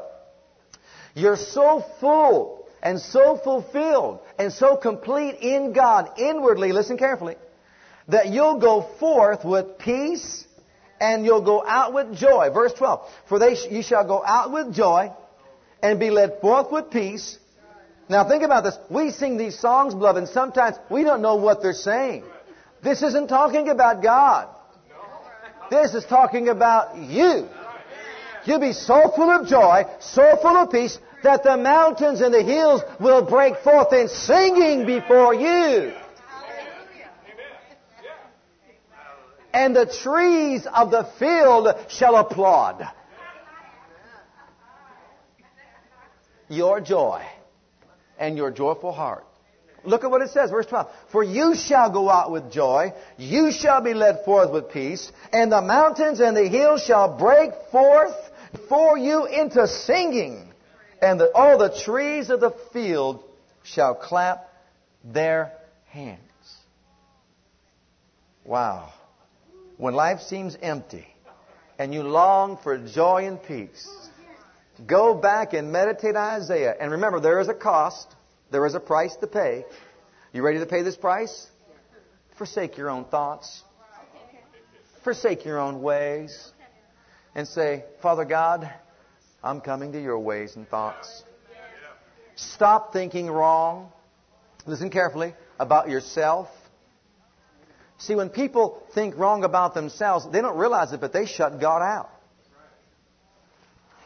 [1.13, 7.35] You're so full and so fulfilled and so complete in God inwardly, listen carefully,
[8.07, 10.45] that you'll go forth with peace
[10.99, 12.49] and you'll go out with joy.
[12.51, 13.07] Verse 12.
[13.27, 15.11] For they, you shall go out with joy
[15.83, 17.37] and be led forth with peace.
[18.09, 18.77] Now think about this.
[18.89, 22.23] We sing these songs, beloved, and sometimes we don't know what they're saying.
[22.81, 24.49] This isn't talking about God.
[25.69, 27.47] This is talking about you.
[28.45, 32.41] You'll be so full of joy, so full of peace, that the mountains and the
[32.41, 35.93] hills will break forth in singing before you.
[39.51, 42.87] and the trees of the field shall applaud.
[46.47, 47.23] Your joy
[48.19, 49.25] and your joyful heart.
[49.85, 50.91] Look at what it says, verse 12.
[51.11, 55.51] For you shall go out with joy, you shall be led forth with peace, and
[55.51, 58.15] the mountains and the hills shall break forth
[58.67, 60.51] for you into singing,
[61.01, 63.23] and the, all the trees of the field
[63.63, 64.49] shall clap
[65.03, 65.53] their
[65.87, 66.19] hands.
[68.43, 68.91] Wow
[69.79, 71.07] when life seems empty
[71.79, 73.87] and you long for joy and peace,
[74.85, 76.75] go back and meditate Isaiah.
[76.79, 78.15] And remember, there is a cost,
[78.51, 79.65] there is a price to pay.
[80.33, 81.47] You ready to pay this price?
[82.37, 83.63] Forsake your own thoughts,
[85.03, 86.51] forsake your own ways,
[87.35, 88.71] and say, Father God,
[89.43, 91.23] I'm coming to your ways and thoughts.
[92.35, 93.91] Stop thinking wrong.
[94.65, 96.47] Listen carefully about yourself
[97.99, 101.81] See, when people think wrong about themselves, they don't realize it, but they shut God
[101.81, 102.09] out.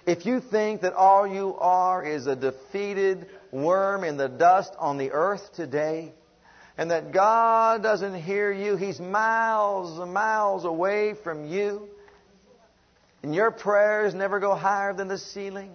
[0.06, 4.98] If you think that all you are is a defeated worm in the dust on
[4.98, 6.12] the earth today,
[6.78, 11.88] and that God doesn't hear you, He's miles and miles away from you,
[13.22, 15.72] and your prayers never go higher than the ceiling.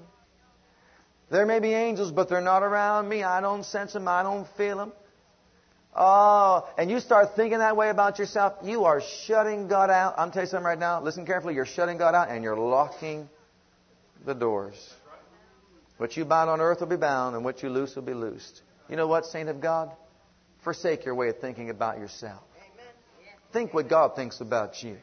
[1.31, 3.23] There may be angels, but they're not around me.
[3.23, 4.09] I don't sense them.
[4.09, 4.93] I don't feel them.
[5.95, 10.15] Oh, and you start thinking that way about yourself, you are shutting God out.
[10.19, 11.03] I'm telling you something right now.
[11.03, 11.55] Listen carefully.
[11.55, 13.29] You're shutting God out and you're locking
[14.25, 14.95] the doors.
[15.97, 18.63] What you bind on earth will be bound, and what you loose will be loosed.
[18.89, 19.91] You know what, saint of God?
[20.63, 22.43] Forsake your way of thinking about yourself.
[23.53, 24.97] Think what God thinks about you.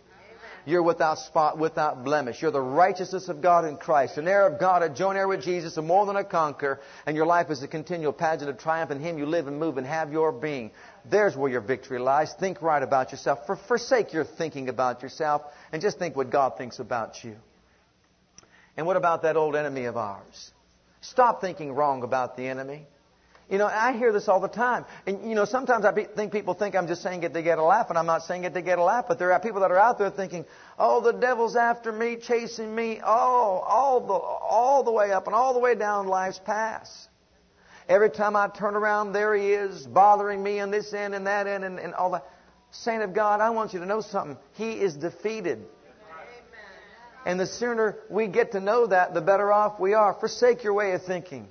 [0.67, 2.41] You're without spot, without blemish.
[2.41, 5.43] You're the righteousness of God in Christ, an heir of God, a joint heir with
[5.43, 6.79] Jesus, and more than a conqueror.
[7.05, 8.89] And your life is a continual pageant of triumph.
[8.89, 10.71] In Him you live and move and have your being.
[11.07, 12.33] There's where your victory lies.
[12.33, 13.45] Think right about yourself.
[13.45, 17.35] For, forsake your thinking about yourself and just think what God thinks about you.
[18.77, 20.51] And what about that old enemy of ours?
[21.01, 22.87] Stop thinking wrong about the enemy.
[23.49, 24.85] You know, I hear this all the time.
[25.05, 27.59] And, you know, sometimes I be, think people think I'm just saying it to get
[27.59, 29.61] a laugh, and I'm not saying it to get a laugh, but there are people
[29.61, 30.45] that are out there thinking,
[30.79, 35.35] oh, the devil's after me, chasing me, oh, all the, all the way up and
[35.35, 36.89] all the way down life's path.
[37.87, 41.45] Every time I turn around, there he is, bothering me on this end and that
[41.45, 42.25] end and, and all that.
[42.71, 44.37] Saint of God, I want you to know something.
[44.53, 45.63] He is defeated.
[47.25, 50.13] And the sooner we get to know that, the better off we are.
[50.13, 51.47] Forsake your way of thinking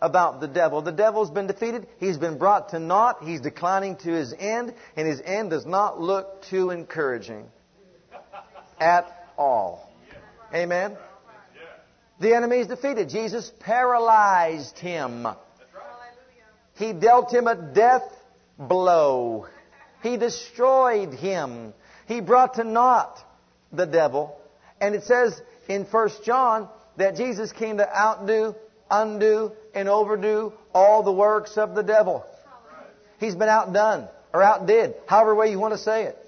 [0.00, 0.82] about the devil.
[0.82, 1.88] The devil's been defeated.
[1.98, 3.24] He's been brought to naught.
[3.24, 7.48] He's declining to his end, and his end does not look too encouraging
[8.78, 9.90] at all.
[10.54, 10.96] Amen?
[12.20, 13.08] The enemy is defeated.
[13.08, 15.26] Jesus paralyzed him.
[16.76, 18.04] He dealt him a death
[18.58, 19.48] blow.
[20.02, 21.74] He destroyed him.
[22.06, 23.18] He brought to naught
[23.72, 24.38] the devil.
[24.80, 28.54] And it says in 1 John that Jesus came to outdo,
[28.90, 32.24] undo, and overdo all the works of the devil.
[33.18, 36.18] He's been outdone or outdid, however way you want to say it.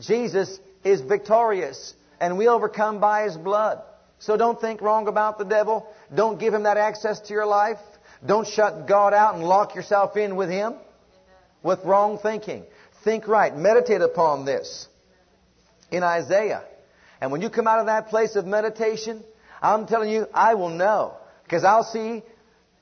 [0.00, 3.82] Jesus is victorious and we overcome by His blood.
[4.20, 5.86] So don't think wrong about the devil.
[6.14, 7.78] Don't give him that access to your life.
[8.24, 10.74] Don't shut God out and lock yourself in with him
[11.62, 12.64] with wrong thinking.
[13.02, 13.56] Think right.
[13.56, 14.88] Meditate upon this
[15.90, 16.64] in Isaiah.
[17.20, 19.22] And when you come out of that place of meditation,
[19.60, 21.14] I'm telling you, I will know.
[21.44, 22.22] Because I'll see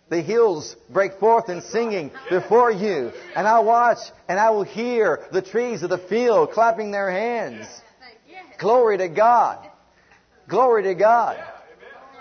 [0.09, 3.13] the hills break forth in singing before you.
[3.35, 7.67] And I'll watch and I will hear the trees of the field clapping their hands.
[8.59, 9.69] Glory to God.
[10.49, 11.37] Glory to God.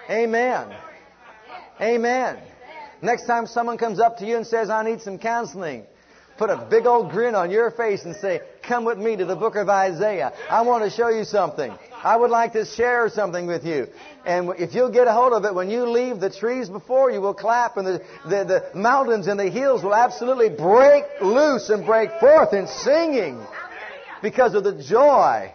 [0.09, 0.73] Amen.
[1.81, 2.37] Amen.
[3.01, 5.85] Next time someone comes up to you and says, I need some counseling,
[6.37, 9.35] put a big old grin on your face and say, Come with me to the
[9.35, 10.33] book of Isaiah.
[10.49, 11.71] I want to show you something.
[12.03, 13.87] I would like to share something with you.
[14.25, 17.21] And if you'll get a hold of it, when you leave, the trees before you
[17.21, 21.85] will clap and the, the, the mountains and the hills will absolutely break loose and
[21.85, 23.43] break forth in singing
[24.21, 25.53] because of the joy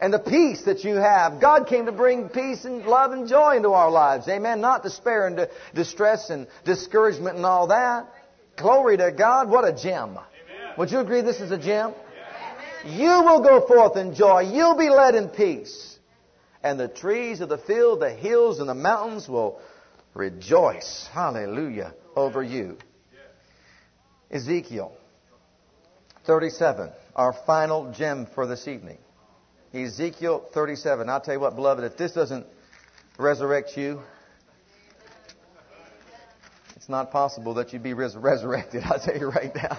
[0.00, 1.40] and the peace that you have.
[1.40, 4.28] God came to bring peace and love and joy into our lives.
[4.28, 4.60] Amen.
[4.60, 8.06] Not despair and distress and discouragement and all that.
[8.56, 9.50] Glory to God.
[9.50, 10.18] What a gem.
[10.78, 11.94] Would you agree this is a gem?
[12.86, 14.42] You will go forth in joy.
[14.52, 15.98] You'll be led in peace.
[16.62, 19.60] And the trees of the field, the hills, and the mountains will
[20.14, 21.08] rejoice.
[21.12, 21.94] Hallelujah.
[22.14, 22.78] Over you.
[24.30, 24.92] Ezekiel
[26.26, 28.98] 37, our final gem for this evening.
[29.72, 31.08] Ezekiel 37.
[31.08, 32.46] I'll tell you what, beloved, if this doesn't
[33.18, 34.00] resurrect you,
[36.74, 38.82] it's not possible that you'd be res- resurrected.
[38.86, 39.78] I'll tell you right now.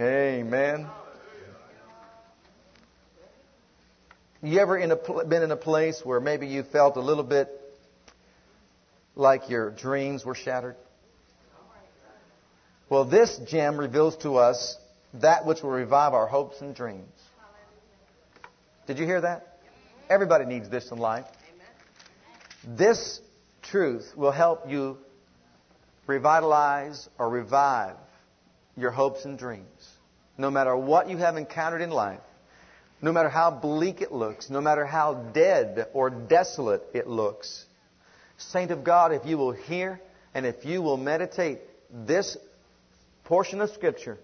[0.00, 0.86] Amen.
[4.40, 7.48] You ever in a, been in a place where maybe you felt a little bit
[9.16, 10.76] like your dreams were shattered?
[12.88, 14.76] Well, this gem reveals to us
[15.14, 17.10] that which will revive our hopes and dreams.
[18.86, 19.58] Did you hear that?
[20.08, 21.26] Everybody needs this in life.
[22.64, 23.20] This
[23.62, 24.98] truth will help you
[26.06, 27.96] revitalize or revive
[28.78, 29.88] your hopes and dreams.
[30.36, 32.20] No matter what you have encountered in life,
[33.02, 37.64] no matter how bleak it looks, no matter how dead or desolate it looks,
[38.38, 40.00] Saint of God, if you will hear
[40.34, 41.58] and if you will meditate
[41.90, 42.36] this
[43.24, 44.18] portion of Scripture,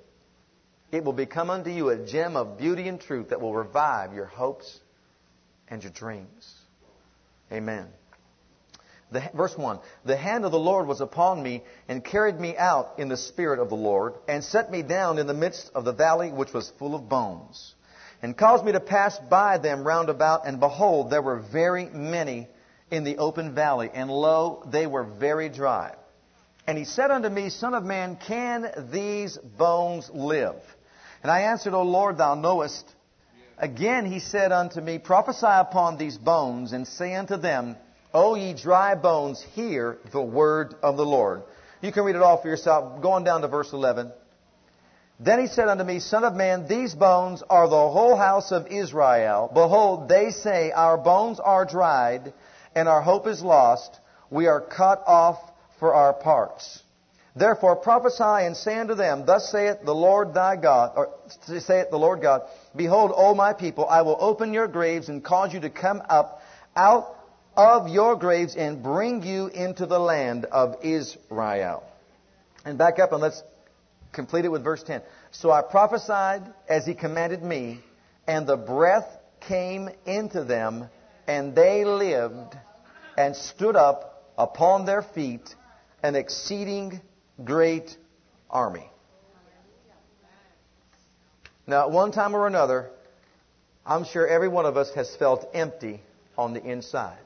[0.93, 4.27] it will become unto you a gem of beauty and truth that will revive your
[4.27, 4.79] hopes
[5.69, 6.55] and your dreams.
[7.51, 7.89] Amen.
[9.11, 12.95] The, verse 1 The hand of the Lord was upon me and carried me out
[12.99, 15.93] in the spirit of the Lord and set me down in the midst of the
[15.93, 17.75] valley which was full of bones
[18.25, 22.49] and caused me to pass by them round about and behold there were very many
[22.91, 25.95] in the open valley and lo they were very dry.
[26.67, 30.57] And he said unto me, Son of man, can these bones live?
[31.23, 32.91] And I answered, O Lord, thou knowest.
[33.59, 37.77] Again he said unto me, Prophesy upon these bones, and say unto them,
[38.15, 41.43] O ye dry bones, hear the word of the Lord.
[41.83, 43.03] You can read it all for yourself.
[43.03, 44.13] Going down to verse 11.
[45.19, 48.69] Then he said unto me, Son of man, these bones are the whole house of
[48.69, 49.51] Israel.
[49.53, 52.33] Behold, they say, Our bones are dried,
[52.75, 53.99] and our hope is lost.
[54.31, 55.39] We are cut off
[55.81, 56.83] for our parts.
[57.37, 61.11] Therefore prophesy and say unto them, Thus saith the Lord thy God, or
[61.47, 62.43] saith the Lord God,
[62.77, 66.41] Behold, O my people, I will open your graves and cause you to come up
[66.77, 67.24] out
[67.57, 71.85] of your graves and bring you into the land of Israel.
[72.65, 73.43] And back up and let's
[74.13, 75.03] complete it with verse 10.
[75.31, 77.81] So I prophesied as he commanded me,
[78.27, 79.09] and the breath
[79.41, 80.89] came into them,
[81.27, 82.57] and they lived
[83.17, 85.55] and stood up upon their feet,
[86.03, 87.01] an exceeding
[87.45, 87.97] great
[88.51, 88.89] army.
[91.67, 92.91] Now, at one time or another,
[93.87, 96.01] I'm sure every one of us has felt empty
[96.37, 97.24] on the inside.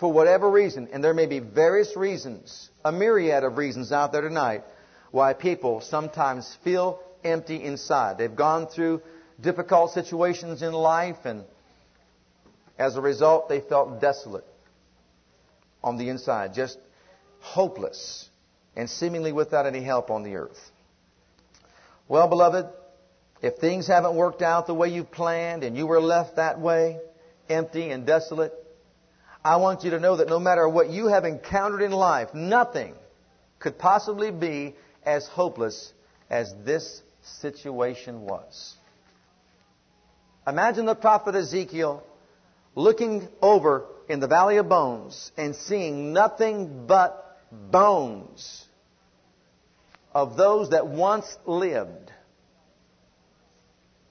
[0.00, 4.22] For whatever reason, and there may be various reasons, a myriad of reasons out there
[4.22, 4.64] tonight,
[5.12, 8.18] why people sometimes feel empty inside.
[8.18, 9.02] They've gone through
[9.40, 11.44] difficult situations in life and
[12.78, 14.44] As a result, they felt desolate
[15.82, 16.78] on the inside, just
[17.40, 18.28] hopeless
[18.74, 20.58] and seemingly without any help on the earth.
[22.08, 22.66] Well, beloved,
[23.42, 26.98] if things haven't worked out the way you planned and you were left that way,
[27.48, 28.52] empty and desolate,
[29.44, 32.94] I want you to know that no matter what you have encountered in life, nothing
[33.58, 34.74] could possibly be
[35.04, 35.92] as hopeless
[36.30, 38.74] as this situation was.
[40.46, 42.02] Imagine the prophet Ezekiel
[42.74, 48.64] looking over in the valley of bones and seeing nothing but bones
[50.14, 52.12] of those that once lived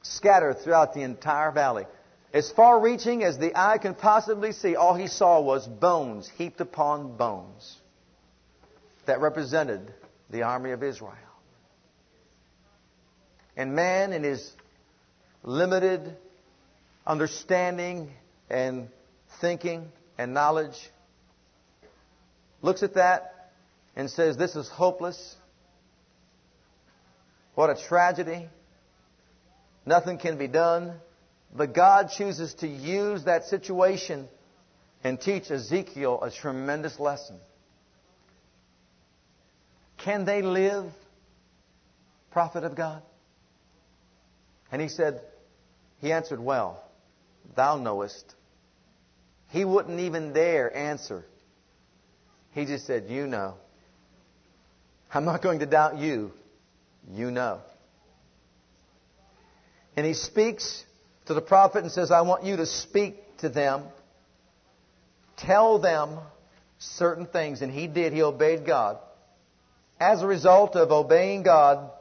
[0.02, 1.86] scattered throughout the entire valley.
[2.34, 6.60] As far reaching as the eye can possibly see, all he saw was bones heaped
[6.62, 7.78] upon bones
[9.06, 9.94] that represented
[10.32, 11.14] the army of Israel.
[13.56, 14.52] And man, in his
[15.44, 16.18] limited
[17.06, 18.10] understanding
[18.50, 18.88] and
[19.40, 20.90] thinking and knowledge,
[22.64, 23.52] looks at that
[23.96, 25.36] and says, This is hopeless.
[27.54, 28.50] What a tragedy.
[29.86, 31.00] Nothing can be done.
[31.56, 34.28] But God chooses to use that situation
[35.04, 37.38] and teach Ezekiel a tremendous lesson.
[39.98, 40.86] Can they live,
[42.32, 43.04] prophet of God?
[44.72, 45.22] And he said,
[46.02, 46.84] he answered, Well,
[47.56, 48.36] thou knowest.
[49.50, 51.24] He wouldn't even dare answer.
[52.52, 53.56] He just said, You know.
[55.14, 56.32] I'm not going to doubt you.
[57.12, 57.62] You know.
[59.96, 60.84] And he speaks
[61.26, 63.84] to the prophet and says, I want you to speak to them.
[65.38, 66.20] Tell them
[66.80, 67.62] certain things.
[67.62, 68.14] And he did.
[68.14, 68.98] He obeyed God.
[70.00, 71.92] As a result of obeying God,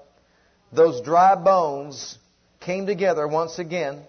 [0.72, 2.18] those dry bones
[2.60, 4.02] came together once again.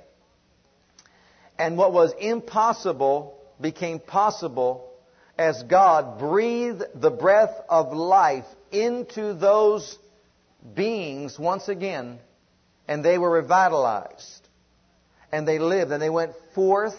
[1.57, 4.89] And what was impossible became possible
[5.37, 9.97] as God breathed the breath of life into those
[10.75, 12.19] beings once again,
[12.87, 14.42] and they were revitalized.
[15.33, 16.95] And they lived, and they went forth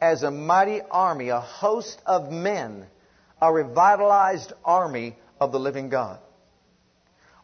[0.00, 2.86] as a mighty army, a host of men,
[3.42, 6.18] a revitalized army of the living God.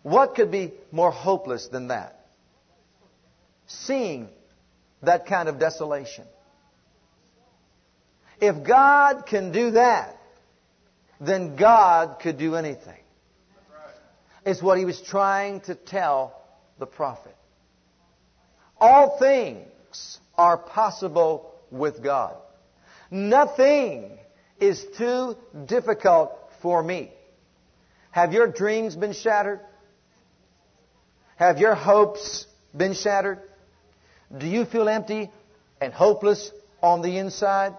[0.03, 2.21] What could be more hopeless than that?
[3.71, 4.29] seeing
[5.03, 6.25] that kind of desolation.
[8.41, 10.17] If God can do that,
[11.21, 12.99] then God could do anything.
[14.45, 16.35] It's what he was trying to tell
[16.79, 17.37] the prophet.
[18.81, 19.67] All things
[20.37, 22.37] are possible with God.
[23.11, 24.19] Nothing
[24.61, 25.37] is too
[25.67, 26.33] difficult
[26.63, 27.11] for me.
[28.11, 29.61] Have your dreams been shattered?
[31.37, 33.41] Have your hopes been shattered?
[34.37, 35.31] Do you feel empty
[35.81, 36.51] and hopeless
[36.83, 37.75] on the inside?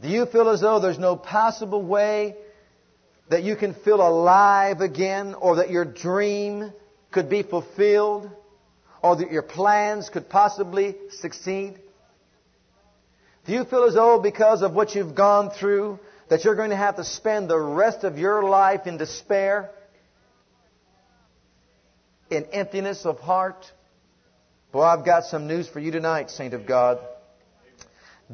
[0.00, 2.36] Do you feel as though there's no possible way
[3.30, 6.72] that you can feel alive again or that your dream
[7.10, 8.30] could be fulfilled
[9.04, 11.78] or that your plans could possibly succeed?
[13.44, 16.00] Do you feel as though because of what you've gone through
[16.30, 19.70] that you're going to have to spend the rest of your life in despair,
[22.30, 23.70] in emptiness of heart?
[24.72, 26.98] Well, I've got some news for you tonight, saint of God.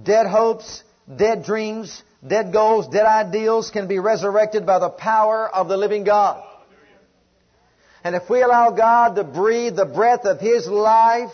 [0.00, 0.84] Dead hopes,
[1.16, 6.04] dead dreams, dead goals, dead ideals can be resurrected by the power of the living
[6.04, 6.44] God.
[8.03, 11.32] And if we allow God to breathe the breath of His life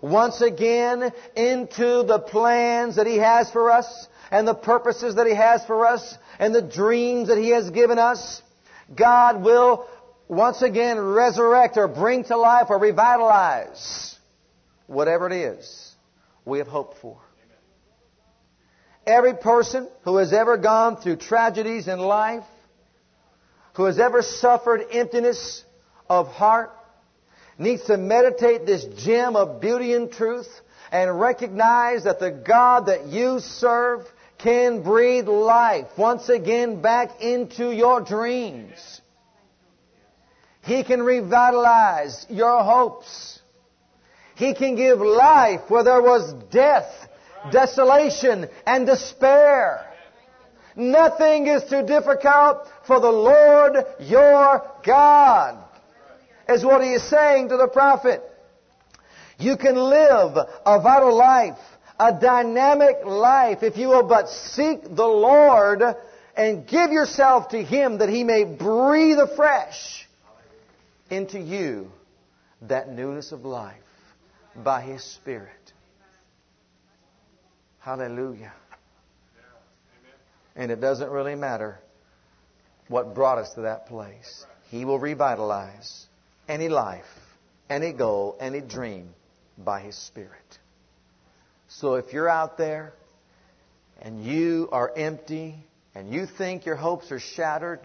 [0.00, 5.34] once again into the plans that He has for us and the purposes that He
[5.34, 8.42] has for us and the dreams that He has given us,
[8.94, 9.86] God will
[10.28, 14.16] once again resurrect or bring to life or revitalize
[14.86, 15.92] whatever it is
[16.44, 17.18] we have hoped for.
[19.06, 22.44] Every person who has ever gone through tragedies in life,
[23.74, 25.64] who has ever suffered emptiness
[26.10, 26.72] of heart,
[27.56, 30.48] needs to meditate this gem of beauty and truth
[30.90, 34.04] and recognize that the God that you serve
[34.38, 39.00] can breathe life once again back into your dreams.
[40.62, 43.38] He can revitalize your hopes.
[44.34, 46.90] He can give life where there was death,
[47.52, 49.86] desolation, and despair.
[50.74, 55.62] Nothing is too difficult for the Lord your God,
[56.52, 58.22] is what he is saying to the prophet.
[59.38, 60.36] You can live
[60.66, 61.58] a vital life,
[61.98, 65.82] a dynamic life, if you will but seek the Lord
[66.36, 70.08] and give yourself to Him that He may breathe afresh
[71.10, 71.90] into you
[72.62, 73.76] that newness of life
[74.56, 75.50] by His Spirit.
[77.78, 78.52] Hallelujah.
[80.54, 81.78] And it doesn't really matter
[82.88, 84.44] what brought us to that place.
[84.68, 86.06] He will revitalize
[86.50, 87.04] any life,
[87.70, 89.14] any goal, any dream
[89.56, 90.58] by His Spirit.
[91.68, 92.92] So if you're out there
[94.02, 95.54] and you are empty
[95.94, 97.80] and you think your hopes are shattered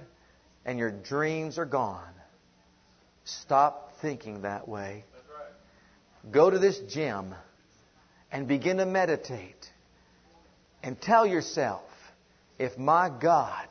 [0.66, 2.13] and your dreams are gone,
[3.24, 5.05] stop thinking that way.
[6.32, 7.36] Go to this gym
[8.32, 9.70] and begin to meditate
[10.82, 11.84] and tell yourself,
[12.57, 13.68] if my God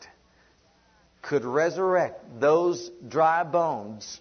[1.22, 4.20] could resurrect those dry bones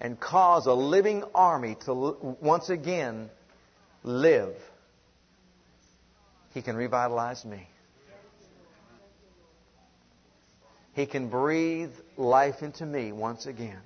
[0.00, 3.30] and cause a living army to once again
[4.02, 4.54] live,
[6.52, 7.66] He can revitalize me.
[10.94, 13.80] He can breathe life into me once again.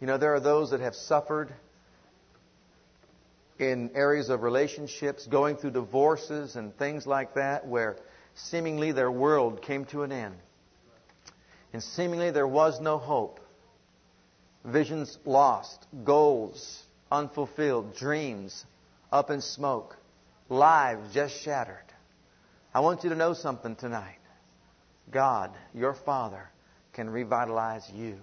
[0.00, 1.52] You know, there are those that have suffered
[3.58, 7.96] in areas of relationships, going through divorces and things like that, where
[8.34, 10.34] seemingly their world came to an end.
[11.76, 13.38] And seemingly there was no hope.
[14.64, 18.64] Visions lost, goals unfulfilled, dreams
[19.12, 19.94] up in smoke,
[20.48, 21.84] lives just shattered.
[22.72, 24.16] I want you to know something tonight.
[25.10, 26.48] God, your Father,
[26.94, 28.16] can revitalize you.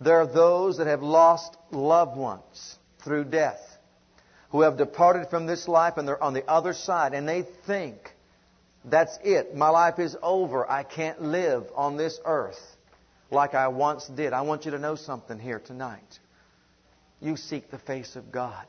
[0.00, 3.78] There are those that have lost loved ones through death,
[4.50, 8.12] who have departed from this life and they're on the other side, and they think,
[8.84, 9.54] that's it.
[9.54, 10.70] My life is over.
[10.70, 12.60] I can't live on this earth
[13.30, 14.32] like I once did.
[14.32, 16.18] I want you to know something here tonight.
[17.20, 18.66] You seek the face of God.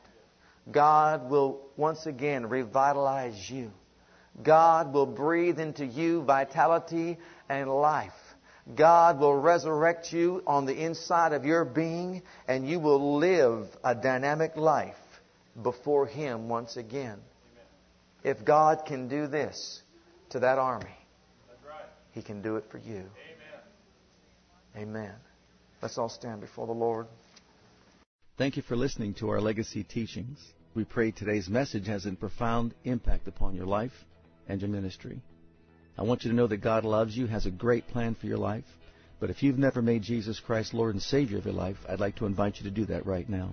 [0.70, 3.70] God will once again revitalize you.
[4.42, 8.12] God will breathe into you vitality and life.
[8.74, 13.94] God will resurrect you on the inside of your being, and you will live a
[13.94, 14.94] dynamic life
[15.60, 17.18] before Him once again.
[18.22, 19.82] If God can do this
[20.30, 20.96] to that army,
[22.12, 23.04] He can do it for you.
[24.76, 25.14] Amen.
[25.82, 27.06] Let's all stand before the Lord.
[28.38, 30.38] Thank you for listening to our legacy teachings.
[30.74, 33.92] We pray today's message has a profound impact upon your life
[34.48, 35.20] and your ministry.
[35.98, 38.38] I want you to know that God loves you, has a great plan for your
[38.38, 38.64] life.
[39.18, 42.16] But if you've never made Jesus Christ Lord and Savior of your life, I'd like
[42.16, 43.50] to invite you to do that right now.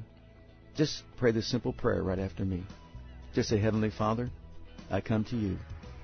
[0.76, 2.64] Just pray this simple prayer right after me.
[3.34, 4.30] Just say, Heavenly Father,
[4.90, 5.58] I come to you